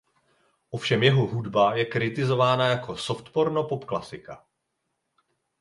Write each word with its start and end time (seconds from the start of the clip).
Ovšem 0.69 1.03
jeho 1.03 1.27
hudba 1.27 1.75
je 1.75 1.85
kritizována 1.85 2.67
jako 2.67 2.97
„soft 2.97 3.29
porno 3.29 3.63
pop 3.63 3.85
klasika“. 3.85 4.45